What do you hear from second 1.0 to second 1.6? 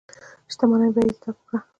یې ضبط کړه.